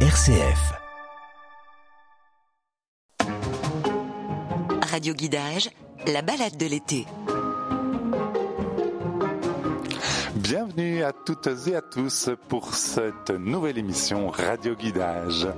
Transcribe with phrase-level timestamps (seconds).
[0.00, 0.74] RCF.
[4.92, 5.70] Radio Guidage,
[6.06, 7.06] la balade de l'été.
[10.34, 15.48] Bienvenue à toutes et à tous pour cette nouvelle émission Radio Guidage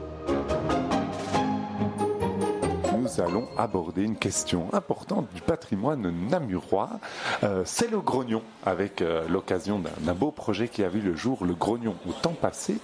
[3.18, 6.90] nous allons aborder une question importante du patrimoine namurois.
[7.42, 11.44] Euh, c'est le grognon, avec euh, l'occasion d'un beau projet qui a vu le jour,
[11.44, 12.76] le grognon au temps passé.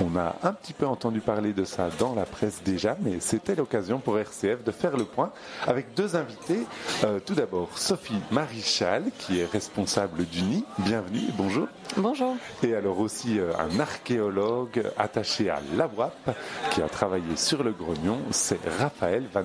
[0.00, 3.54] On a un petit peu entendu parler de ça dans la presse déjà, mais c'était
[3.54, 5.30] l'occasion pour RCF de faire le point
[5.66, 6.60] avec deux invités.
[7.04, 10.64] Euh, tout d'abord, Sophie Marichal, qui est responsable du NI.
[10.78, 11.68] Bienvenue, bonjour.
[11.96, 12.36] Bonjour.
[12.62, 16.30] Et alors aussi un archéologue attaché à la WAP
[16.70, 19.42] qui a travaillé sur le grognon, c'est Raphaël Van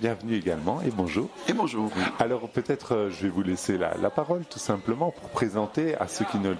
[0.00, 1.28] Bienvenue également et bonjour.
[1.48, 1.90] Et bonjour.
[2.18, 6.24] Alors peut-être euh, je vais vous laisser la, parole tout simplement pour présenter à ceux
[6.24, 6.56] qui ne le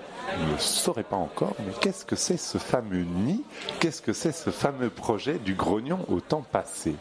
[0.59, 3.43] sauraient pas encore, mais qu'est-ce que c'est ce fameux nid?
[3.81, 6.95] Qu'est-ce que c'est ce fameux projet du grognon au temps passé?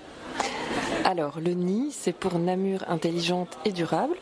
[1.10, 4.14] Alors, le nid, c'est pour Namur intelligente et durable.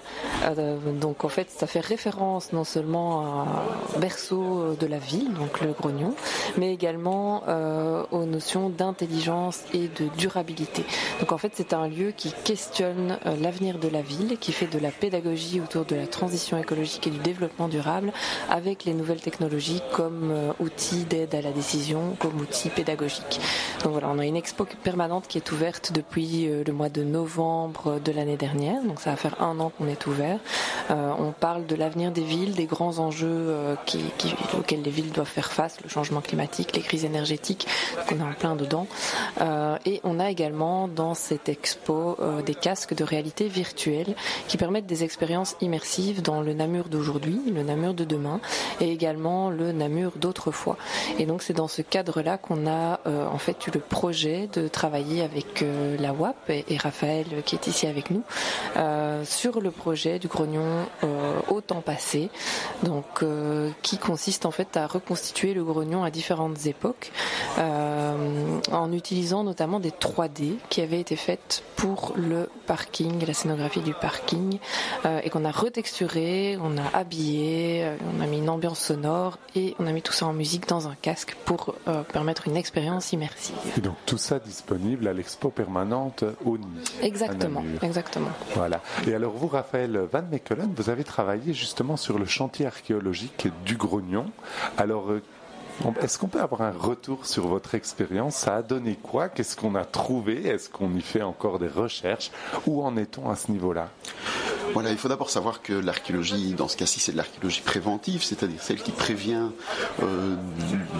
[0.46, 5.60] Euh, donc, en fait, ça fait référence non seulement à berceau de la ville, donc
[5.60, 6.14] le grognon,
[6.58, 10.86] mais également euh, aux notions d'intelligence et de durabilité.
[11.20, 14.68] Donc, en fait, c'est un lieu qui questionne euh, l'avenir de la ville, qui fait
[14.68, 18.14] de la pédagogie autour de la transition écologique et du développement durable
[18.50, 23.42] avec les nouvelles technologies comme outils d'aide à la décision, comme outils pédagogiques.
[23.84, 28.00] Donc voilà, on a une expo permanente qui est ouverte depuis le mois de novembre
[28.00, 30.40] de l'année dernière, donc ça va faire un an qu'on est ouvert.
[30.92, 33.76] Euh, on parle de l'avenir des villes, des grands enjeux euh,
[34.58, 37.68] auxquels les villes doivent faire face, le changement climatique, les crises énergétiques,
[38.12, 38.88] on est en plein dedans.
[39.42, 44.16] Euh, et on a également dans cette expo des casques de réalité virtuelle
[44.48, 48.40] qui permettent des expériences immersives dans le Namur d'aujourd'hui, le Namur de demain
[48.80, 50.78] et également le Namur d'autrefois.
[51.18, 55.24] Et donc c'est dans ce cadre-là qu'on a en fait eu le projet de travailler
[55.24, 55.66] avec
[56.00, 58.24] la WAP Raphaël qui est ici avec nous
[58.76, 62.30] euh, sur le projet du grognon euh, au temps passé,
[62.84, 67.12] donc euh, qui consiste en fait à reconstituer le grognon à différentes époques
[67.58, 73.94] en utilisant notamment des 3D qui avaient été faites pour le parking, la scénographie du
[73.94, 74.60] parking
[75.24, 79.88] et qu'on a retexturé, on a habillé, on a mis une ambiance sonore et on
[79.88, 81.76] a mis tout ça en musique dans un casque pour
[82.12, 83.56] permettre une expérience immersive.
[83.78, 86.58] Et donc tout ça disponible à l'expo permanente au
[87.02, 88.30] Exactement, exactement.
[88.54, 88.82] Voilà.
[89.08, 93.78] Et alors vous, Raphaël Van Meckelen, vous avez travaillé justement sur le chantier archéologique du
[93.78, 94.26] Grognon.
[94.78, 95.22] Alors euh,
[96.02, 98.36] est-ce qu'on peut avoir un retour sur votre expérience?
[98.36, 99.30] Ça a donné quoi?
[99.30, 100.48] Qu'est-ce qu'on a trouvé?
[100.48, 102.32] Est-ce qu'on y fait encore des recherches?
[102.66, 103.90] Où en est-on à ce niveau-là?
[104.74, 108.62] Voilà, il faut d'abord savoir que l'archéologie, dans ce cas-ci, c'est de l'archéologie préventive, c'est-à-dire
[108.62, 109.48] celle qui prévient
[110.04, 110.36] euh,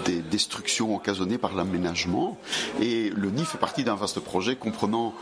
[0.04, 2.38] des destructions occasionnées par l'aménagement.
[2.80, 5.14] Et le nid fait partie d'un vaste projet comprenant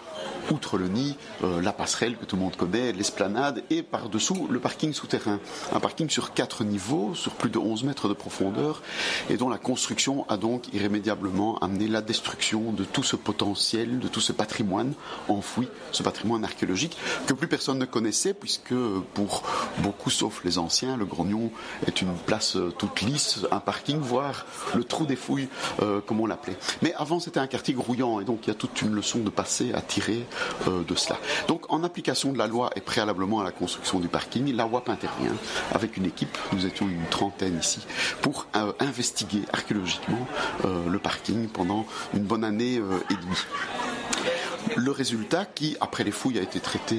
[0.50, 4.60] outre le nid, euh, la passerelle que tout le monde connaît, l'esplanade et par-dessous le
[4.60, 5.40] parking souterrain.
[5.72, 8.82] Un parking sur quatre niveaux, sur plus de 11 mètres de profondeur
[9.28, 14.08] et dont la construction a donc irrémédiablement amené la destruction de tout ce potentiel, de
[14.08, 14.92] tout ce patrimoine
[15.28, 16.96] enfoui, ce patrimoine archéologique
[17.26, 18.74] que plus personne ne connaissait puisque
[19.14, 19.42] pour
[19.78, 21.50] beaucoup sauf les anciens, le Grognon
[21.86, 25.48] est une place euh, toute lisse, un parking, voire le trou des fouilles
[25.82, 26.56] euh, comme on l'appelait.
[26.82, 29.30] Mais avant c'était un quartier grouillant et donc il y a toute une leçon de
[29.30, 30.24] passé à tirer
[30.68, 31.18] euh, de cela.
[31.48, 34.88] Donc en application de la loi et préalablement à la construction du parking, la WAP
[34.88, 35.34] intervient
[35.72, 37.80] avec une équipe, nous étions une trentaine ici,
[38.22, 38.46] pour
[38.80, 40.26] investiguer archéologiquement
[40.64, 44.35] le parking pendant une bonne année et demie.
[44.74, 46.98] Le résultat qui, après les fouilles, a été traité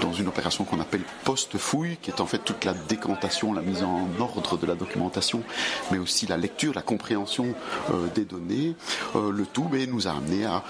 [0.00, 3.82] dans une opération qu'on appelle post-fouille, qui est en fait toute la décantation, la mise
[3.82, 5.42] en ordre de la documentation,
[5.90, 7.54] mais aussi la lecture, la compréhension
[7.90, 8.74] euh, des données.
[9.16, 10.62] Euh, le tout nous a amené à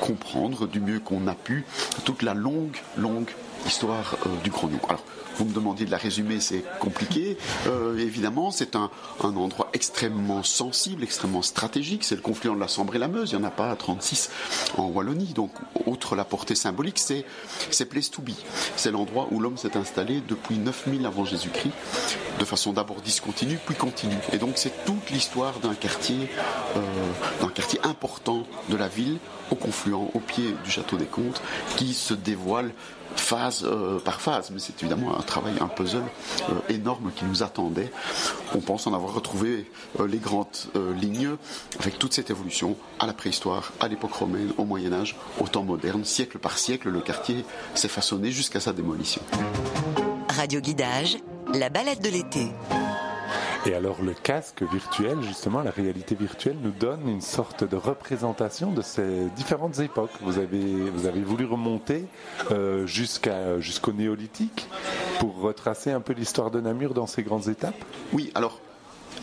[0.00, 1.64] comprendre du mieux qu'on a pu
[2.04, 3.30] toute la longue, longue
[3.66, 4.80] histoire euh, du Grognon.
[4.88, 5.04] Alors,
[5.38, 7.38] vous me demandiez de la résumer, c'est compliqué.
[7.68, 12.02] Euh, évidemment, c'est un, endroit extrêmement sensible, extrêmement stratégique.
[12.02, 13.30] C'est le confluent de la Sambre et la Meuse.
[13.30, 14.30] Il n'y en a pas à 36
[14.76, 15.32] en Wallonie.
[15.34, 15.52] Donc,
[15.86, 17.24] outre la portée symbolique, c'est,
[17.70, 18.32] c'est Place to Be.
[18.74, 21.72] C'est l'endroit où l'homme s'est installé depuis 9000 avant Jésus-Christ,
[22.40, 24.18] de façon d'abord discontinue, puis continue.
[24.32, 26.28] Et donc, c'est toute l'histoire d'un quartier,
[26.76, 26.80] euh,
[27.40, 29.18] d'un quartier important de la ville,
[29.52, 31.40] au confluent, au pied du château des Comtes,
[31.76, 32.72] qui se dévoile
[33.50, 36.02] phase euh, par phase, mais c'est évidemment un travail, un puzzle
[36.50, 37.90] euh, énorme qui nous attendait.
[38.54, 40.46] On pense en avoir retrouvé euh, les grandes
[41.00, 41.36] lignes
[41.80, 45.62] avec toute cette évolution à la préhistoire, à l'époque romaine, au Moyen Âge, au temps
[45.62, 49.22] moderne, siècle par siècle, le quartier s'est façonné jusqu'à sa démolition.
[50.28, 51.18] Radio Guidage,
[51.54, 52.52] la balade de l'été.
[53.68, 58.72] Et alors le casque virtuel, justement, la réalité virtuelle nous donne une sorte de représentation
[58.72, 60.10] de ces différentes époques.
[60.22, 62.06] Vous avez, vous avez voulu remonter
[62.50, 64.66] euh, jusqu'à, jusqu'au néolithique
[65.18, 67.74] pour retracer un peu l'histoire de Namur dans ses grandes étapes?
[68.14, 68.58] Oui, alors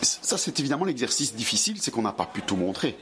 [0.03, 2.95] ça c'est évidemment l'exercice difficile, c'est qu'on n'a pas pu tout montrer.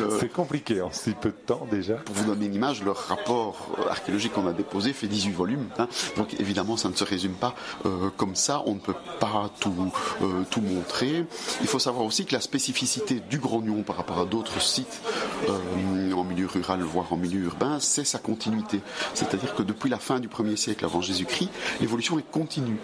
[0.00, 1.94] Euh, c'est compliqué en si peu de temps déjà.
[1.94, 5.68] Pour vous donner une image, le rapport euh, archéologique qu'on a déposé fait 18 volumes.
[5.78, 5.88] Hein.
[6.16, 7.54] donc évidemment, ça ne se résume pas
[7.86, 8.62] euh, comme ça.
[8.66, 9.92] On ne peut pas tout,
[10.50, 11.24] tout montrer.
[11.60, 15.00] Il faut savoir aussi que la spécificité du Grognon par rapport à d'autres sites
[15.48, 18.80] en milieu rural, voire en milieu urbain, c'est sa continuité.
[19.14, 21.50] C'est-à-dire que depuis la fin du 1er siècle avant Jésus-Christ,
[21.80, 22.78] l'évolution est continue.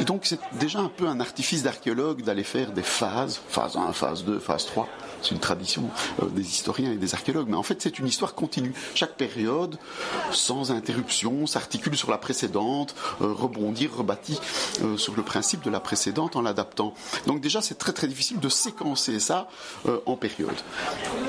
[0.00, 3.92] Et donc c'est déjà un peu un artifice d'archéologue d'aller faire des phases, phase 1,
[3.92, 4.88] phase 2, phase 3
[5.22, 5.90] c'est une tradition
[6.22, 8.72] euh, des historiens et des archéologues, mais en fait c'est une histoire continue.
[8.94, 9.78] Chaque période,
[10.32, 14.40] sans interruption, s'articule sur la précédente, euh, rebondit, rebâtit
[14.82, 16.94] euh, sur le principe de la précédente en l'adaptant.
[17.26, 19.48] Donc déjà c'est très très difficile de séquencer ça
[20.06, 20.54] en période.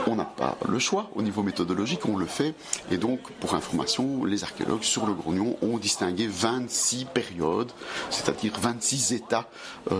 [0.07, 2.53] On n'a pas le choix au niveau méthodologique, on le fait,
[2.91, 7.71] et donc pour information, les archéologues sur le Grognon ont distingué 26 périodes,
[8.09, 9.47] c'est-à-dire 26 états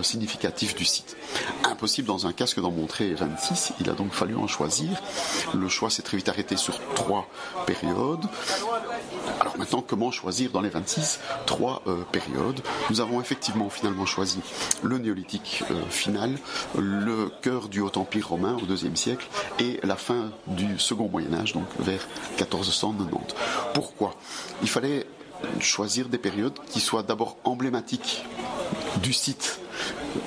[0.02, 1.16] significatifs du site.
[1.64, 4.90] Impossible dans un casque d'en montrer 26 il a donc fallu en choisir.
[5.54, 7.28] Le choix s'est très vite arrêté sur trois
[7.66, 8.26] périodes.
[9.40, 14.40] Alors maintenant, comment choisir dans les 26 trois euh, périodes Nous avons effectivement finalement choisi
[14.84, 16.38] le néolithique euh, final,
[16.78, 19.28] le cœur du Haut Empire romain au IIe siècle
[19.60, 23.36] et la fin du Second Moyen Âge, donc vers 1490.
[23.74, 24.16] Pourquoi?
[24.62, 25.06] Il fallait
[25.60, 28.24] choisir des périodes qui soient d'abord emblématiques
[29.02, 29.60] du site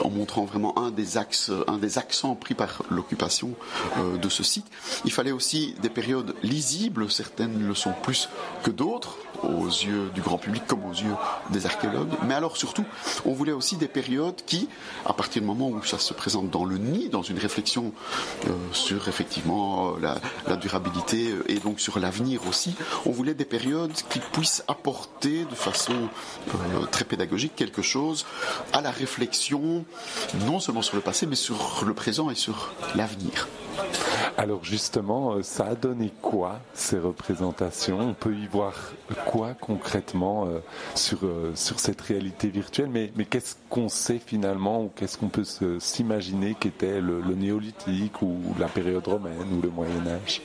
[0.02, 3.50] en montrant vraiment un des axes, un des accents pris par l'occupation
[3.98, 4.66] euh, de ce site.
[5.04, 8.28] Il fallait aussi des périodes lisibles, certaines le sont plus
[8.62, 11.14] que d'autres aux yeux du grand public comme aux yeux
[11.50, 12.12] des archéologues.
[12.26, 12.84] Mais alors surtout,
[13.24, 14.68] on voulait aussi des périodes qui,
[15.04, 17.92] à partir du moment où ça se présente dans le nid, dans une réflexion
[18.46, 22.74] euh, sur effectivement la, la, durabilité et donc sur l'avenir aussi,
[23.04, 25.92] on voulait des périodes qui puissent apporter de façon
[26.48, 28.26] euh, très pédagogique quelque chose
[28.72, 29.71] à la réflexion,
[30.46, 33.48] non seulement sur le passé, mais sur le présent et sur l'avenir.
[34.36, 38.00] Alors justement, euh, ça a donné quoi ces représentations?
[38.00, 38.74] On peut y voir
[39.26, 40.60] quoi concrètement euh,
[40.94, 42.88] sur, euh, sur cette réalité virtuelle?
[42.90, 45.44] Mais, mais qu'est-ce qu'on sait finalement ou qu'est-ce qu'on peut
[45.78, 50.42] s'imaginer qu'était le, le néolithique ou la période romaine ou le Moyen Âge?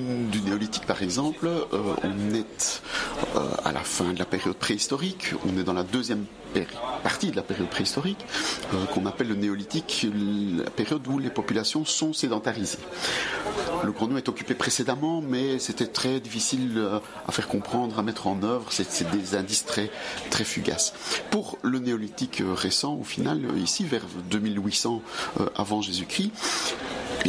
[0.00, 2.82] Du, néolithique, par exemple, euh, on est
[3.36, 6.24] euh, à la fin de la période préhistorique, on est dans la deuxième
[7.02, 8.24] partie de la période préhistorique,
[8.74, 10.06] euh, qu'on appelle le néolithique,
[10.56, 12.78] la période où les populations sont sédentarisées.
[13.84, 16.80] Le Grenouille est occupé précédemment, mais c'était très difficile
[17.26, 18.66] à faire comprendre, à mettre en œuvre.
[18.70, 19.90] C'est des indices très,
[20.30, 20.92] très fugaces.
[21.30, 25.02] Pour le néolithique récent, au final, ici, vers 2800
[25.56, 26.30] avant Jésus-Christ,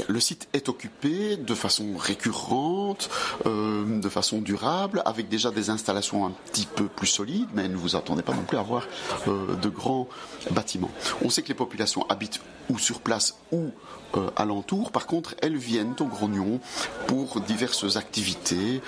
[0.07, 3.09] le site est occupé de façon récurrente,
[3.45, 7.75] euh, de façon durable, avec déjà des installations un petit peu plus solides, mais ne
[7.75, 8.87] vous attendez pas non plus à avoir
[9.27, 10.07] euh, de grands
[10.51, 10.91] bâtiments.
[11.23, 13.71] On sait que les populations habitent ou sur place ou
[14.15, 14.91] euh, alentour.
[14.91, 16.59] Par contre, elles viennent au Grognon
[17.07, 18.81] pour diverses activités,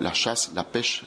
[0.00, 1.04] la chasse, la pêche,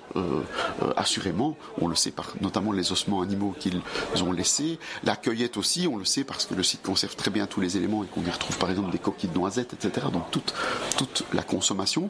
[0.95, 3.81] assurément, on le sait par notamment les ossements animaux qu'ils
[4.23, 7.45] ont laissés, la cueillette aussi, on le sait parce que le site conserve très bien
[7.45, 10.07] tous les éléments et qu'on y retrouve par exemple des coquilles noisettes, etc.
[10.11, 10.53] Donc toute,
[10.97, 12.09] toute la consommation.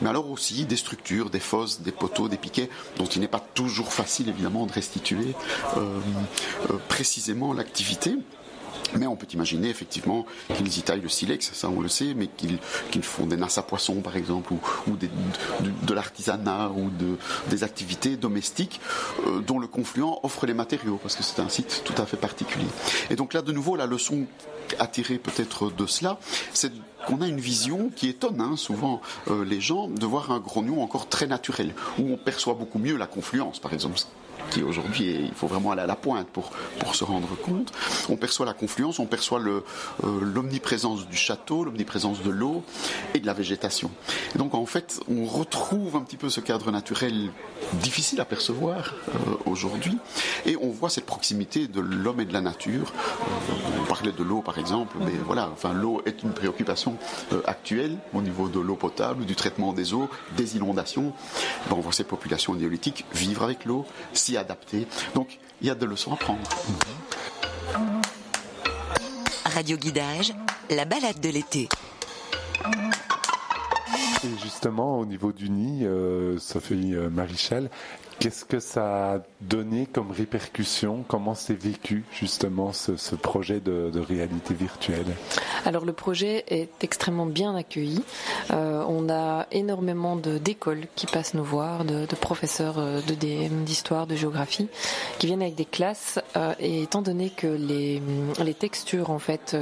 [0.00, 3.44] Mais alors aussi des structures, des fosses, des poteaux, des piquets, dont il n'est pas
[3.54, 5.34] toujours facile évidemment de restituer
[6.88, 8.16] précisément l'activité.
[8.96, 12.28] Mais on peut imaginer effectivement qu'ils y taillent le silex, ça on le sait, mais
[12.28, 16.90] qu'ils font des nasses à poissons par exemple, ou, de, l'artisanat, ou
[17.50, 18.80] des activités domestiques
[19.26, 22.16] euh, dont le confluent offre les matériaux, parce que c'est un site tout à fait
[22.16, 22.66] particulier.
[23.10, 24.26] Et donc là de nouveau, la leçon
[24.86, 26.18] tirer peut-être de cela,
[26.52, 26.72] c'est
[27.06, 30.82] qu'on a une vision qui étonne hein, souvent euh, les gens de voir un grognon
[30.82, 33.98] encore très naturel, où on perçoit beaucoup mieux la confluence par exemple
[34.50, 37.72] qui aujourd'hui, il faut vraiment aller à la pointe pour, pour se rendre compte.
[38.08, 39.62] On perçoit la confluence, on perçoit euh,
[40.02, 42.62] l'omniprésence du château, l'omniprésence de l'eau
[43.14, 43.90] et de la végétation.
[44.34, 47.30] Et donc en fait, on retrouve un petit peu ce cadre naturel
[47.74, 49.98] difficile à percevoir euh, aujourd'hui
[50.46, 52.92] et on voit cette proximité de l'homme et de la nature.
[52.92, 53.52] Euh,
[53.82, 56.96] on parlait de l'eau par exemple, mais voilà, enfin l'eau est une préoccupation
[57.46, 61.12] actuelle au niveau de l'eau potable, du traitement des eaux, des inondations.
[61.70, 63.86] on voit ces populations néolithiques vivre avec l'eau,
[64.28, 64.86] s'y adapté.
[65.14, 66.40] Donc il y a des leçons à prendre.
[69.44, 70.34] Radio Guidage,
[70.70, 71.68] la balade de l'été.
[74.24, 77.70] Et justement, au niveau du nid, euh, Sophie euh, Marichal,
[78.20, 81.04] Qu'est-ce que ça a donné comme répercussion?
[81.06, 85.06] Comment s'est vécu justement ce, projet de, réalité virtuelle?
[85.64, 88.02] Alors le projet est extrêmement bien accueilli.
[88.50, 94.08] Euh, on a énormément d'écoles qui passent nous voir, de, professeurs euh, de DM, d'histoire,
[94.08, 94.68] de géographie,
[95.20, 96.18] qui viennent avec des classes.
[96.36, 98.02] Euh, et étant donné que les,
[98.42, 99.56] les textures en fait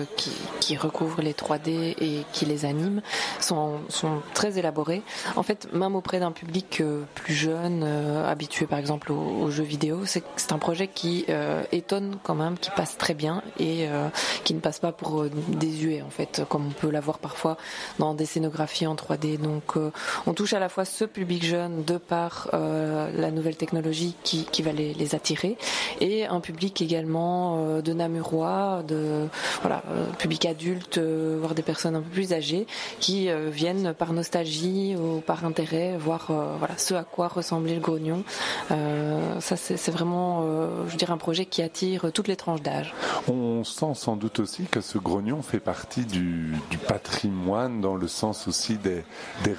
[0.61, 3.03] qui, recouvrent les 3D et qui les animent
[3.41, 5.03] sont, sont très élaborées,
[5.37, 6.83] en fait même auprès d'un public
[7.15, 11.65] plus jeune, habitué habitué par exemple aux, jeux vidéo, c'est c'est un projet qui euh,
[11.73, 14.09] étonne quand même, qui passe très bien et euh,
[14.45, 17.57] qui ne passe pas pour euh, désuet en fait, comme on peut l'avoir parfois
[17.99, 19.38] dans des scénographies en 3D.
[19.38, 19.75] Donc
[20.26, 24.62] on touche à la fois ce public jeune de par la nouvelle technologie qui, qui
[24.62, 25.57] va les, attirer
[26.00, 29.29] et un public également de Namurois, de
[29.62, 29.83] voilà,
[30.19, 32.67] public adulte, voire des personnes un peu plus âgées
[33.00, 36.26] qui viennent par nostalgie ou par intérêt voir
[36.59, 38.25] voilà ce à quoi ressemblait le grognon
[39.40, 42.95] ça, c'est vraiment, euh, je dirais, un projet qui attire toutes les tranches d'âge.
[43.28, 46.55] On sent sans doute aussi que ce grognon fait partie du,
[46.88, 49.05] patrimoine dans le sens aussi des,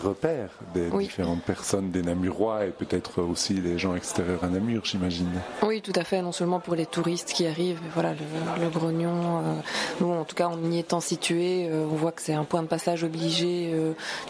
[0.01, 5.29] repères des différentes personnes, des Namurois et peut-être aussi des gens extérieurs à Namur, j'imagine.
[5.63, 6.21] Oui, tout à fait.
[6.21, 8.13] Non seulement pour les touristes qui arrivent, voilà,
[8.59, 9.09] le, grognon.
[9.09, 9.53] Euh,
[10.01, 12.67] nous, en tout cas, en y étant situé, on voit que c'est un point de
[12.67, 13.73] passage obligé.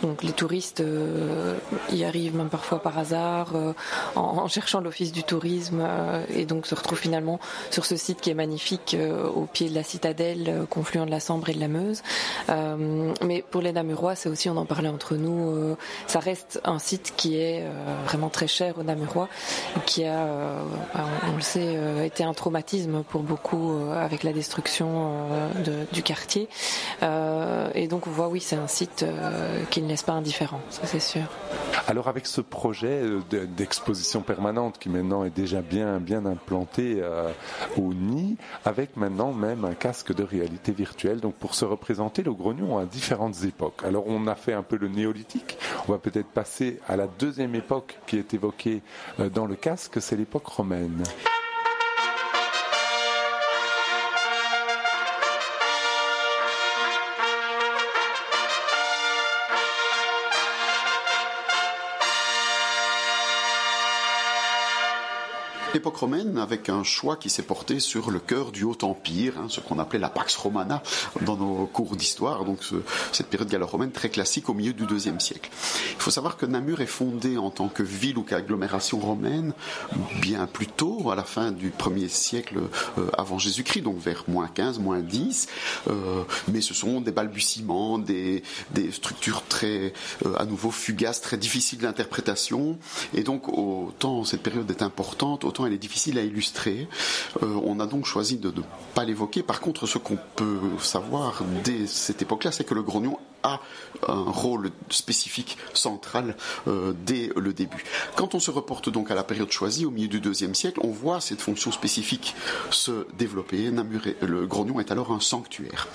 [0.01, 0.83] donc, les touristes
[1.91, 3.53] y arrivent même parfois par hasard,
[4.15, 7.39] en, en cherchant l'office du tourisme euh, et donc se retrouve finalement
[7.71, 11.11] sur ce site qui est magnifique euh, au pied de la citadelle, euh, confluent de
[11.11, 12.03] la Sambre et de la Meuse.
[13.23, 15.75] mais pour les Namurois, c'est aussi, on en parlait entre nous,
[16.05, 17.65] ça reste un site qui est
[18.05, 19.29] vraiment très cher aux Namurois,
[19.85, 20.27] qui a,
[21.31, 25.11] on, le sait, été un traumatisme pour beaucoup avec la destruction
[25.91, 26.47] du quartier.
[27.01, 29.05] et donc on voit, oui, c'est un site
[29.69, 31.23] qui ne laisse pas indifférent, ça c'est sûr.
[31.87, 33.01] Alors avec ce projet
[33.31, 37.31] d'exposition permanente qui maintenant est déjà bien, bien implantée euh,
[37.77, 41.19] au nid, avec maintenant même un casque de réalité virtuelle.
[41.19, 43.81] Donc pour se représenter le grognon à différentes époques.
[43.83, 45.57] Alors on a fait un peu le néolithique,
[45.87, 48.81] on va peut-être passer à la deuxième époque qui est évoquée
[49.19, 51.03] euh, dans le casque, c'est l'époque romaine.
[65.77, 69.45] L'époque romaine avec un choix qui s'est porté sur le cœur du Haut Empire, hein,
[69.47, 70.81] ce qu'on appelait la Pax Romana
[71.21, 72.61] dans nos cours d'histoire, donc
[73.11, 75.51] cette période gallo-romaine très classique au milieu du IIe siècle.
[75.91, 79.53] Il faut savoir que Namur est fondé en tant que ville ou qu'agglomération romaine
[80.19, 82.57] bien plus tôt, à la fin du 1er siècle
[82.97, 85.47] euh, avant Jésus-Christ, donc vers moins 15, moins 10,
[85.89, 88.41] euh, mais ce sont des balbutiements, des,
[88.91, 89.93] structures très,
[90.25, 92.79] euh, à nouveau fugaces, très difficiles d'interprétation,
[93.13, 96.87] et donc autant cette période est importante, autant elle est difficile à illustrer.
[97.43, 98.61] Euh, on a donc choisi de ne
[98.93, 99.43] pas l'évoquer.
[99.43, 103.17] Par contre, ce qu'on peut savoir dès cette époque-là, c'est que le grognon
[104.07, 106.35] un rôle spécifique central
[106.67, 107.83] euh, dès le début.
[108.15, 110.91] Quand on se reporte donc à la période choisie, au milieu du deuxième siècle, on
[110.91, 112.35] voit cette fonction spécifique
[112.69, 113.71] se développer.
[114.21, 115.87] le grognon est alors un sanctuaire.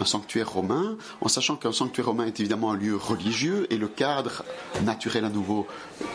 [0.00, 3.88] Un sanctuaire romain, en sachant qu'un sanctuaire romain est évidemment un lieu religieux et le
[3.88, 4.44] cadre
[4.84, 5.66] naturel à nouveau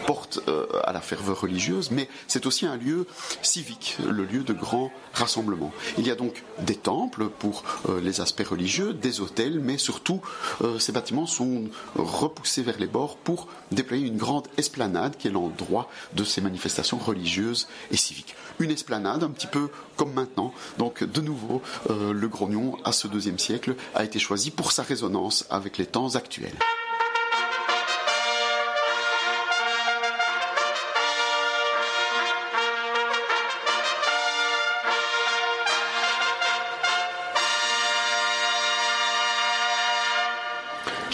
[0.06, 3.06] porte euh, à la ferveur religieuse, mais c'est aussi un lieu
[3.42, 5.72] civique, le lieu de grand rassemblement.
[5.98, 10.22] Il y a donc des temples pour euh, les aspects religieux, des hôtels, mais surtout
[10.80, 11.66] ces bâtiments sont
[11.96, 16.98] repoussés vers les bords pour déployer une grande esplanade qui est l'endroit de ces manifestations
[16.98, 18.36] religieuses et civiques.
[18.60, 20.54] Une esplanade un petit peu comme maintenant.
[20.78, 24.84] Donc de nouveau, euh, le grognon à ce deuxième siècle a été choisi pour sa
[24.84, 26.56] résonance avec les temps actuels.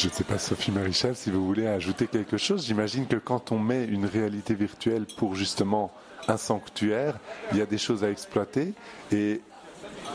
[0.03, 2.65] Je ne sais pas, Sophie Marichal, si vous voulez ajouter quelque chose.
[2.65, 5.93] J'imagine que quand on met une réalité virtuelle pour justement
[6.27, 7.17] un sanctuaire,
[7.53, 8.73] il y a des choses à exploiter
[9.13, 9.39] et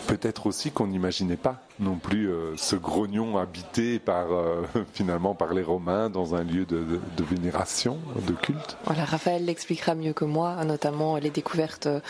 [0.06, 5.54] peut-être aussi qu'on n'imaginait pas non plus euh, ce grognon habité par euh, finalement par
[5.54, 8.76] les Romains dans un lieu de, vénération, de culte.
[8.84, 12.00] Voilà, Raphaël l'expliquera mieux que moi, notamment les découvertes euh,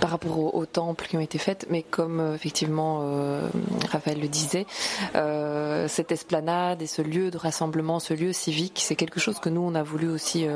[0.00, 1.66] par rapport aux, temples qui ont été faites.
[1.70, 3.02] Mais comme effectivement
[3.90, 4.64] Raphaël le disait,
[5.88, 9.60] cette esplanade et ce lieu de rassemblement, ce lieu civique, c'est quelque chose que nous
[9.60, 10.46] on a voulu aussi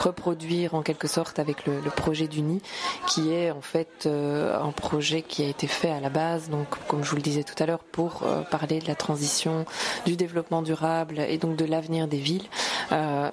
[0.00, 2.60] reproduire en quelque sorte avec le, projet du nid,
[3.06, 7.04] qui est en fait un projet qui a été fait à la base, donc comme
[7.04, 9.64] je vous le disais tout à l'heure, pour pour parler de la transition,
[10.06, 12.44] du développement durable et donc de l'avenir des villes,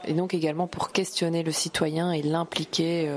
[0.05, 3.09] et donc également pour questionner le citoyen et l'impliquer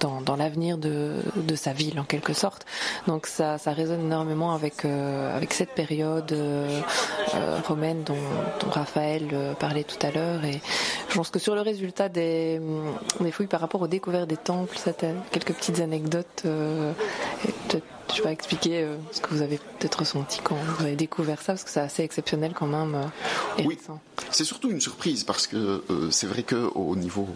[0.00, 1.22] dans, l'avenir de,
[1.54, 2.66] sa ville en quelque sorte.
[3.06, 4.86] Donc ça, résonne énormément avec,
[5.50, 6.34] cette période
[7.66, 8.16] romaine dont,
[8.70, 10.44] Raphaël parlait tout à l'heure.
[10.44, 10.60] Et
[11.08, 12.60] je pense que sur le résultat des,
[13.30, 14.76] fouilles par rapport aux découvertes des temples,
[15.30, 16.42] quelques petites anecdotes.
[16.44, 16.92] Euh,
[18.14, 21.52] je vais expliquer euh, ce que vous avez peut-être ressenti quand vous avez découvert ça,
[21.54, 22.94] parce que c'est assez exceptionnel quand même.
[22.94, 23.78] Euh, oui,
[24.30, 27.28] c'est surtout une surprise parce que euh, c'est vrai qu'au niveau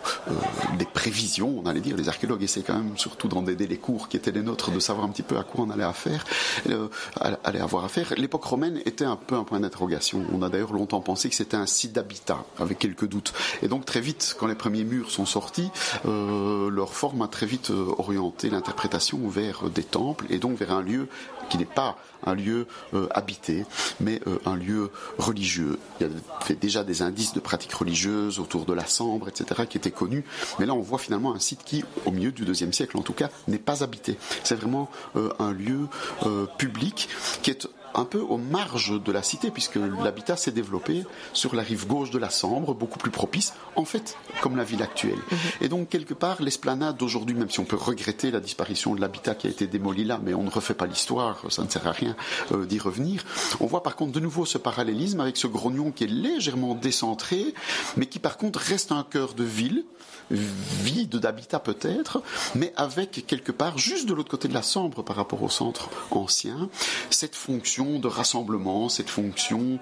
[0.79, 4.09] des prévisions, on allait dire, les archéologues essaient quand même, surtout dans des délais courts
[4.09, 6.25] qui étaient les nôtres, de savoir un petit peu à quoi on allait affaire,
[7.45, 8.13] allait avoir affaire.
[8.17, 10.25] L'époque romaine était un peu un point d'interrogation.
[10.33, 13.33] On a d'ailleurs longtemps pensé que c'était un site d'habitat, avec quelques doutes.
[13.63, 15.71] Et donc très vite, quand les premiers murs sont sortis,
[16.05, 21.09] leur forme a très vite orienté l'interprétation vers des temples et donc vers un lieu
[21.49, 23.65] qui n'est pas un lieu euh, habité,
[24.01, 25.79] mais euh, un lieu religieux.
[26.01, 29.79] Il y avait déjà des indices de pratiques religieuses autour de la Sambre, etc., qui
[29.79, 30.25] étaient connus.
[30.59, 33.13] Mais là, on voit finalement un site qui, au milieu du deuxième siècle en tout
[33.13, 34.17] cas, n'est pas habité.
[34.43, 35.89] C'est vraiment euh, un lieu
[36.59, 37.09] public
[37.43, 41.63] qui est un peu aux marges de la cité, puisque l'habitat s'est développé sur la
[41.63, 45.19] rive gauche de la Sambre, beaucoup plus propice, en fait, comme la ville actuelle.
[45.31, 45.39] Mhm.
[45.61, 49.35] Et donc, quelque part, l'esplanade d'aujourd'hui, même si on peut regretter la disparition de l'habitat
[49.35, 51.93] qui a été démoli là, mais on ne refait pas l'histoire, ça ne sert à
[51.93, 52.17] rien
[52.53, 53.25] euh, d'y revenir,
[53.61, 57.55] on voit par contre de nouveau ce parallélisme avec ce grognon qui est légèrement décentré,
[57.97, 59.85] mais qui par contre reste un cœur de ville,
[60.31, 62.23] vide d'habitat peut-être,
[62.55, 65.89] mais avec quelque part, juste de l'autre côté de la Sambre par rapport au centre
[66.11, 66.69] ancien,
[67.11, 69.79] cette fonction de rassemblement, cette fonction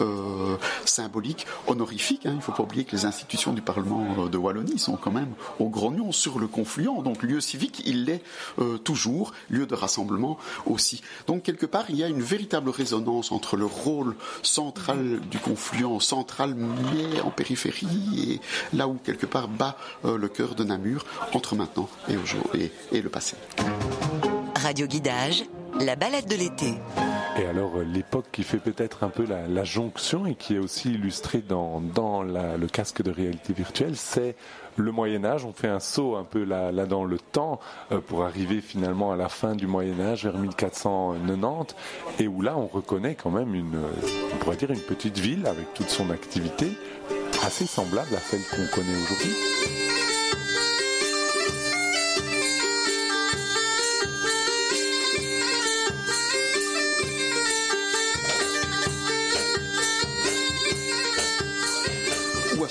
[0.00, 2.24] euh, symbolique, honorifique.
[2.24, 2.30] Hein.
[2.32, 5.34] Il ne faut pas oublier que les institutions du Parlement de Wallonie sont quand même
[5.58, 8.22] au grognon sur le confluent, donc lieu civique, il l'est
[8.58, 11.02] euh, toujours, lieu de rassemblement aussi.
[11.26, 16.00] Donc quelque part, il y a une véritable résonance entre le rôle central du confluent,
[16.00, 18.40] central mais en périphérie,
[18.72, 23.02] et là où quelque part bat euh, le cœur de Namur entre maintenant et, et,
[23.02, 23.36] le passé.
[24.56, 25.44] Radio Guidage,
[25.80, 26.74] la balade de l'été.
[27.36, 30.92] Et alors euh, l'époque qui fait peut-être un peu la, jonction et qui est aussi
[30.92, 34.36] illustrée dans, dans le casque de réalité virtuelle, c'est
[34.76, 35.44] le Moyen Âge.
[35.44, 37.60] On fait un saut un peu là, dans le temps
[37.92, 41.74] euh, pour arriver finalement à la fin du Moyen Âge vers 1490
[42.20, 43.80] et où là on reconnaît quand même une,
[44.32, 46.68] on pourrait dire une petite ville avec toute son activité
[47.44, 49.83] assez semblable à celle qu'on connaît aujourd'hui.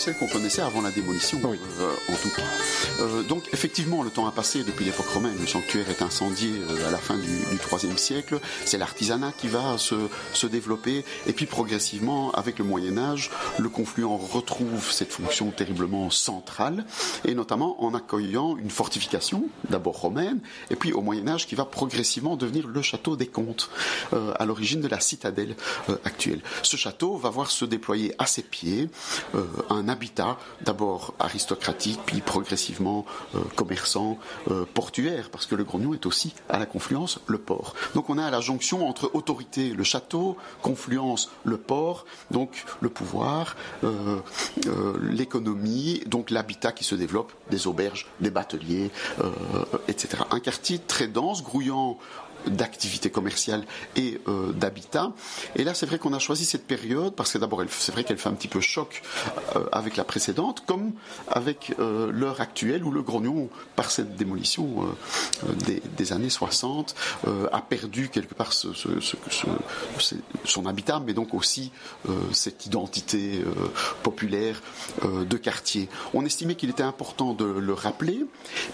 [0.04, 2.42] Celle qu'on connaissait avant la démolition, euh, en tout cas.
[3.00, 5.36] Euh, donc effectivement, le temps a passé depuis l'époque romaine.
[5.39, 8.42] Le sanctuaire est incendié euh, à la fin du, IIIe siècle.
[8.66, 9.96] C'est l'artisanat qui va se,
[10.34, 11.06] se, développer.
[11.26, 16.86] Et puis progressivement, avec le Moyen Âge, le confluent retrouve cette fonction terriblement centrale,
[17.24, 21.63] et notamment en accueillant une fortification, d'abord romaine, et puis au Moyen Âge qui va
[21.63, 23.70] progressivement devenir le château des comtes,
[24.12, 25.56] à l'origine de la citadelle
[26.04, 26.42] actuelle.
[26.62, 28.89] Ce château va voir se déployer à ses pieds
[29.70, 34.18] un habitat, d'abord aristocratique, puis progressivement euh, commerçant,
[34.50, 37.76] euh, portuaire, parce que le Grognon est aussi à la confluence le port.
[37.94, 43.56] Donc on a la jonction entre autorité, le château, confluence, le port, donc le pouvoir,
[43.84, 44.20] euh,
[45.02, 48.90] l'économie, donc l'habitat qui se développe, des auberges, des bateliers,
[49.88, 50.24] etc.
[50.32, 52.00] Un quartier très dense, grouillant
[52.48, 55.12] d'activité commerciale et euh, d'habitat.
[55.56, 58.18] Et là, c'est vrai qu'on a choisi cette période parce que d'abord, c'est vrai qu'elle
[58.18, 59.02] fait un petit peu choc
[59.56, 60.94] euh, avec la précédente, comme
[61.28, 64.86] avec euh, l'heure actuelle où le grognon, par cette démolition
[65.98, 66.96] des, années 60,
[67.52, 68.76] a perdu quelque part son
[70.66, 71.72] habitat, mais donc aussi
[72.32, 73.44] cette identité
[74.04, 74.62] populaire
[75.04, 75.90] de quartier.
[76.14, 78.26] On estimait qu'il était important de le rappeler,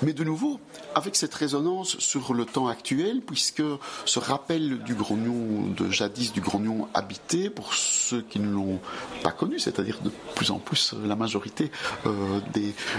[0.02, 0.60] mais de nouveau,
[0.96, 3.59] avec cette résonance sur le temps actuel, puisque
[4.06, 8.80] ce rappel du grognon de jadis, du grognon habité, pour ceux qui ne l'ont
[9.24, 11.72] pas connu, c'est-à-dire de plus en plus la majorité
[12.06, 12.40] euh,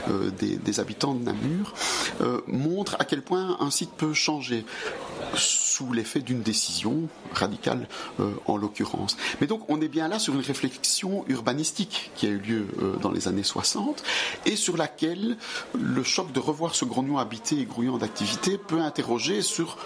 [0.09, 1.75] euh, des, habitants de Namur,
[2.21, 4.65] euh, montre à quel point un site peut changer
[5.81, 7.89] sous l'effet d'une décision radicale
[8.45, 9.17] en l'occurrence.
[9.41, 12.67] Mais donc on est bien là sur une réflexion urbanistique qui a eu lieu
[13.01, 14.03] dans les années 60
[14.45, 15.39] et sur laquelle
[15.79, 19.79] le choc de revoir ce grognon habité et grouillant d'activité peut interroger sur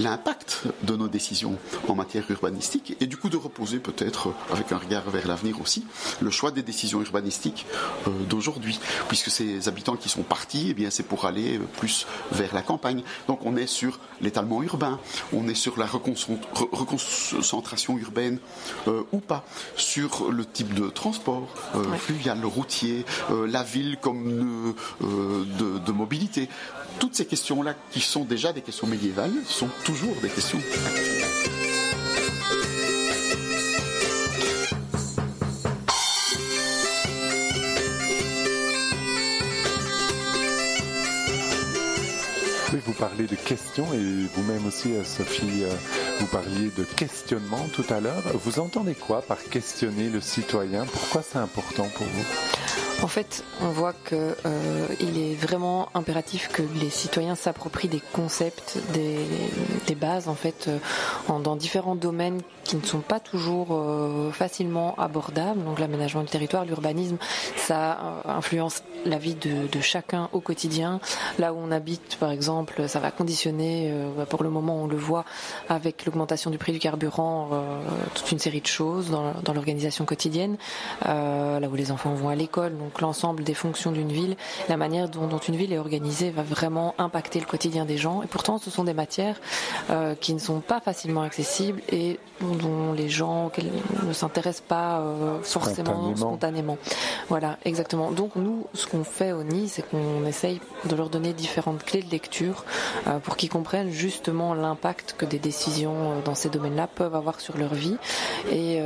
[0.00, 1.56] l'impact de nos décisions
[1.86, 5.84] en matière urbanistique et du coup de reposer peut-être avec un regard vers l'avenir aussi
[6.20, 7.66] le choix des décisions urbanistiques
[8.08, 12.52] euh, d'aujourd'hui puisque ces habitants qui sont partis eh bien c'est pour aller plus vers
[12.54, 14.98] la campagne donc on est sur l'étalement urbain,
[15.32, 18.38] on est sur la reconcentration urbaine
[19.12, 19.44] ou pas,
[19.76, 21.48] sur le type de transport
[21.98, 26.48] fluvial, routier, la ville comme de, de mobilité.
[26.98, 31.63] Toutes ces questions-là, qui sont déjà des questions médiévales, sont toujours des questions actuelles.
[43.08, 43.98] Parlez de questions et
[44.34, 45.70] vous-même aussi, euh, Sophie, euh,
[46.20, 48.22] vous parliez de questionnement tout à l'heure.
[48.42, 50.86] Vous entendez quoi par questionner le citoyen?
[50.86, 52.63] Pourquoi c'est important pour vous?
[53.02, 58.78] En fait, on voit qu'il euh, est vraiment impératif que les citoyens s'approprient des concepts,
[58.92, 64.94] des, bases, en fait, euh, dans différents domaines qui ne sont pas toujours euh, facilement
[64.96, 65.62] abordables.
[65.64, 67.16] Donc l'aménagement du territoire, l'urbanisme,
[67.56, 70.98] ça influence la vie de, chacun au quotidien.
[71.38, 74.96] Là où on habite, par exemple, ça va conditionner, bah, pour le moment, on le
[74.96, 75.24] voit
[75.68, 77.50] avec l'augmentation du prix du carburant,
[78.14, 80.56] toute une série de choses dans l'organisation quotidienne.
[81.04, 84.36] là où les enfants vont à l'école, donc l'ensemble des fonctions d'une ville,
[84.68, 88.22] la manière dont, une ville est organisée va vraiment impacter le quotidien des gens.
[88.22, 89.40] Et pourtant, ce sont des matières
[89.88, 93.50] euh, qui ne sont pas facilement accessibles et dont les gens
[94.06, 96.76] ne s'intéressent pas euh, forcément spontanément.
[97.30, 98.10] Voilà, exactement.
[98.10, 102.02] Donc nous, ce qu'on fait au NI, c'est qu'on essaye de leur donner différentes clés
[102.02, 102.64] de lecture
[103.06, 107.56] euh, pour qu'ils comprennent justement l'impact que des décisions dans ces domaines-là peuvent avoir sur
[107.56, 107.96] leur vie
[108.52, 108.80] et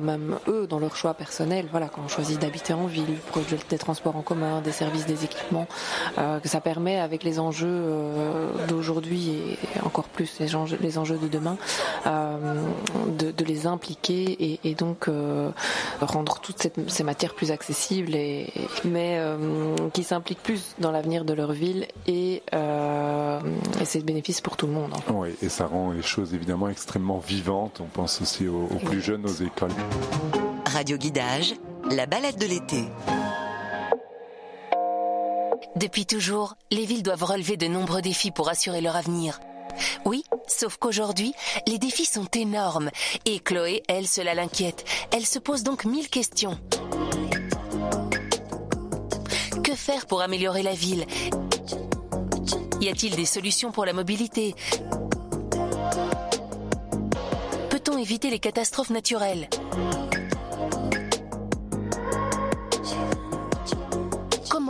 [0.00, 1.66] même eux dans leur choix personnel.
[1.70, 3.18] Voilà, quand on choisit d'habiter en ville,
[3.68, 5.66] des transports en commun, des services, des équipements,
[6.18, 10.98] euh, que ça permet avec les enjeux euh, d'aujourd'hui et encore plus les enjeux, les
[10.98, 11.56] enjeux de demain,
[12.06, 12.36] euh,
[13.18, 15.08] de, les impliquer et, donc
[16.00, 18.52] rendre toutes ces matières plus accessibles, et,
[18.84, 19.20] mais
[19.92, 22.42] qui s'impliquent plus dans l'avenir de leur ville et,
[23.84, 24.94] c'est de bénéfice pour tout le monde.
[25.12, 27.80] Oui, et ça rend les choses évidemment extrêmement vivantes.
[27.80, 29.72] On pense aussi aux, aux plus jeunes, aux écoles.
[30.72, 31.54] Radio Guidage,
[31.90, 32.84] la balade de l'été.
[35.76, 39.40] Depuis toujours, les villes doivent relever de nombreux défis pour assurer leur avenir.
[40.04, 41.32] Oui, sauf qu'aujourd'hui,
[41.66, 42.90] les défis sont énormes.
[43.24, 44.84] Et Chloé, elle, cela l'inquiète.
[45.12, 46.58] Elle se pose donc mille questions.
[49.64, 51.06] Que faire pour améliorer la ville?
[52.80, 54.54] Y a-t-il des solutions pour la mobilité?
[57.70, 59.48] Peut-on éviter les catastrophes naturelles?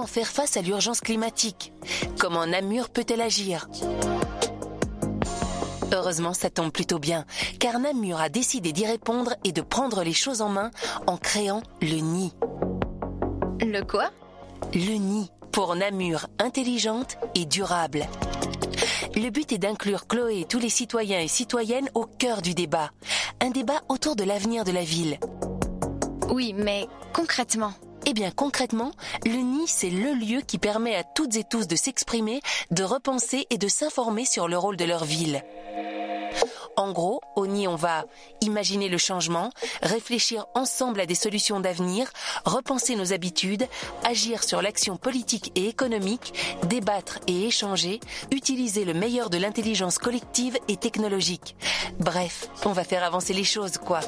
[0.07, 1.73] Faire face à l'urgence climatique?
[2.19, 3.69] Comment Namur peut-elle agir?
[5.93, 7.27] Heureusement, ça tombe plutôt bien,
[7.59, 10.71] car Namur a décidé d'y répondre et de prendre les choses en main
[11.07, 12.33] en créant le nid.
[13.61, 14.11] Le quoi?
[14.73, 18.07] Le nid, pour Namur intelligente et durable.
[19.15, 22.91] Le but est d'inclure Chloé et tous les citoyens et citoyennes au cœur du débat.
[23.41, 25.19] Un débat autour de l'avenir de la ville.
[26.31, 27.75] Oui, mais concrètement,
[28.07, 28.93] eh bien concrètement,
[29.25, 33.47] le nid, c'est le lieu qui permet à toutes et tous de s'exprimer, de repenser
[33.51, 35.43] et de s'informer sur le rôle de leur ville.
[36.77, 38.07] En gros, au nid, on va
[38.41, 39.51] imaginer le changement,
[39.83, 42.11] réfléchir ensemble à des solutions d'avenir,
[42.45, 43.67] repenser nos habitudes,
[44.05, 46.33] agir sur l'action politique et économique,
[46.65, 51.57] débattre et échanger, utiliser le meilleur de l'intelligence collective et technologique.
[51.99, 54.01] Bref, on va faire avancer les choses, quoi.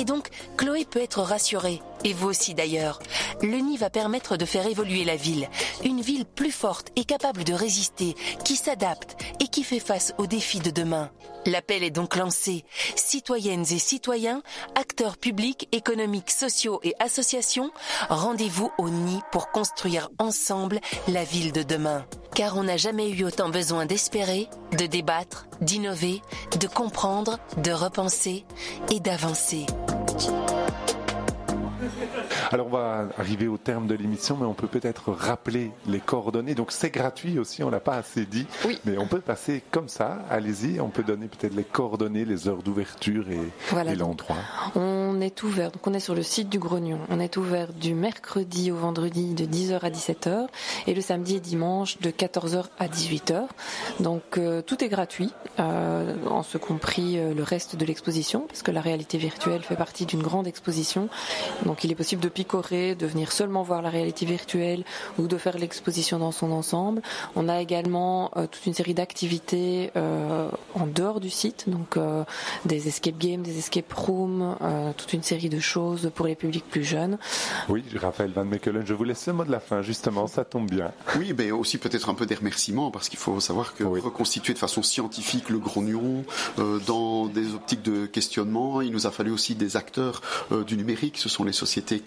[0.00, 3.00] Et donc, Chloé peut être rassurée, et vous aussi d'ailleurs.
[3.42, 5.46] Le nid va permettre de faire évoluer la ville.
[5.84, 10.26] Une ville plus forte et capable de résister, qui s'adapte et qui fait face aux
[10.26, 11.10] défis de demain.
[11.44, 12.64] L'appel est donc lancé.
[12.96, 14.42] Citoyennes et citoyens,
[14.74, 17.70] acteurs publics, économiques, sociaux et associations,
[18.08, 22.06] rendez-vous au nid pour construire ensemble la ville de demain.
[22.40, 24.48] Car on n'a jamais eu autant besoin d'espérer,
[24.78, 26.22] de débattre, d'innover,
[26.58, 28.46] de comprendre, de repenser
[28.90, 29.66] et d'avancer.
[32.52, 36.56] Alors on va arriver au terme de l'émission, mais on peut peut-être rappeler les coordonnées.
[36.56, 38.76] Donc c'est gratuit aussi, on l'a pas assez dit, oui.
[38.84, 40.18] mais on peut passer comme ça.
[40.28, 44.36] Allez-y, on peut donner peut-être les coordonnées, les heures d'ouverture et, l'endroit.
[44.74, 46.98] On est ouvert, donc on est sur le site du Grognon.
[47.08, 50.48] On est ouvert du mercredi au vendredi de 10h à 17h
[50.88, 53.46] et le samedi et dimanche de 14h à 18h.
[54.00, 58.62] Donc euh, tout est gratuit, euh, en ce compris euh, le reste de l'exposition, parce
[58.62, 61.08] que la réalité virtuelle fait partie d'une grande exposition.
[61.64, 64.84] Donc il est possible de picorer, de venir seulement voir la réalité virtuelle
[65.18, 67.02] ou de faire l'exposition dans son ensemble.
[67.36, 71.98] On a également toute une série d'activités en dehors du site, donc
[72.64, 74.56] des escape games, des escape rooms,
[74.96, 77.18] toute une série de choses pour les publics plus jeunes.
[77.68, 80.70] Oui, Raphaël Van Mekelen, je vous laisse le mot de la fin, justement, ça tombe
[80.70, 80.92] bien.
[81.18, 84.58] Oui, mais aussi peut-être un peu des remerciements, parce qu'il faut savoir que reconstituer de
[84.58, 86.24] façon scientifique le grognon
[86.58, 90.22] euh, dans des optiques de questionnement, il nous a fallu aussi des acteurs
[90.52, 92.00] euh, du numérique, ce sont les sociétés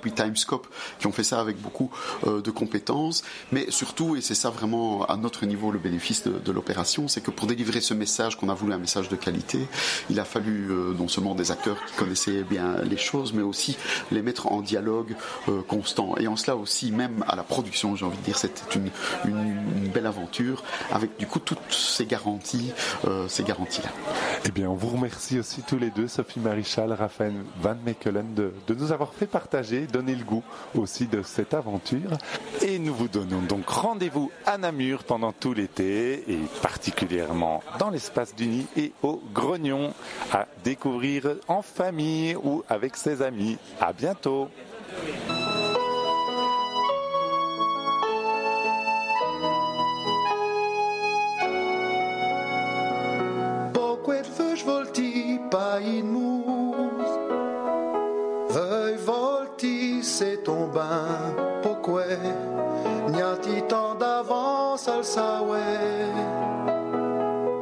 [0.00, 0.66] Puis Timescope
[0.98, 1.90] qui ont fait ça avec beaucoup
[2.26, 6.52] euh, de compétences, mais surtout, et c'est ça vraiment à notre niveau le bénéfice de,
[6.52, 9.58] l'opération, c'est que pour délivrer ce message qu'on a voulu un message de qualité,
[10.08, 13.76] il a fallu non seulement des acteurs qui connaissaient bien les choses, mais aussi
[14.12, 15.16] les mettre en dialogue
[15.66, 16.16] constant.
[16.18, 18.90] Et en cela aussi, même à la production, j'ai envie de dire, c'était une,
[19.92, 22.72] belle aventure avec du coup toutes ces garanties,
[23.06, 23.90] euh, ces garanties-là.
[24.44, 28.74] Eh bien, on vous remercie aussi tous les deux, Sophie Marichal, Raphaël Van Mekelen, de
[28.74, 30.42] nous avoir fait partager, donner le goût
[30.74, 32.10] aussi de cette aventure.
[32.62, 38.34] Et nous vous donnons donc rendez-vous à Namur pendant tout l'été et particulièrement dans l'espace
[38.34, 39.92] du Nid et au Grognon
[40.32, 43.58] à découvrir en famille ou avec ses amis.
[43.80, 44.48] À bientôt.
[64.84, 65.64] Sawe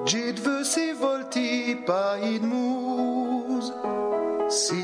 [0.04, 3.72] Dit veux si volti pas in mousse.
[4.48, 4.82] Si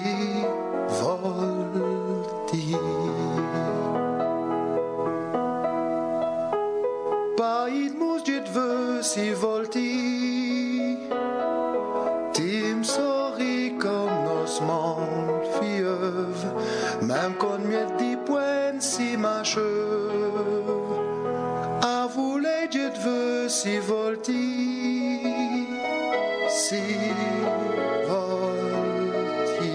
[1.01, 2.77] volti.
[7.70, 10.96] In mousse dit veux si volti.
[17.03, 19.88] Même con miet di poen si m'acheuve.
[23.61, 25.21] Si volti,
[26.49, 26.81] si
[28.07, 29.73] volti.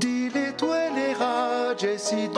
[0.00, 2.30] Dis l'étoile les rages si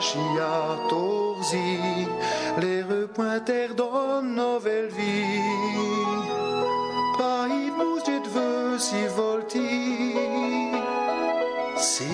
[0.00, 2.08] magia torsi,
[2.58, 5.42] les repointer dans nouvelle vie.
[7.18, 9.68] Pa in mus git vă si volti,
[11.76, 12.12] si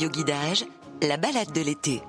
[0.00, 0.64] Radio Guidage,
[1.02, 2.00] la balade de l'été.